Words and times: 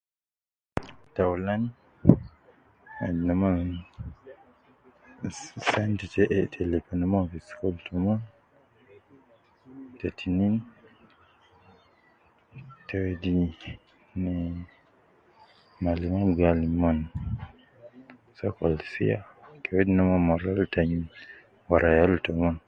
Taulan, 1.15 1.61
wedi 2.97 3.19
nomon 3.27 3.57
sente 5.71 6.05
te, 6.13 6.21
te 6.53 6.61
lipa 6.71 6.91
omon 7.05 7.25
fi 7.31 7.37
school 7.49 7.75
tomon, 7.85 8.19
te 9.99 10.07
tinin 10.17 10.55
,te 12.87 12.95
wedi 13.03 13.33
ne, 14.23 14.33
malim 15.83 16.15
gi 16.37 16.43
alim 16.51 16.73
omon 16.79 16.99
sokol 18.39 18.73
sia, 18.91 19.19
ke 19.63 19.69
wedi 19.75 19.91
nomon 19.97 20.21
mulodo 20.27 20.63
te 20.71 20.77
ayin 20.83 21.03
wara 21.69 21.89
yal 21.99 22.13
tomon 22.25 22.55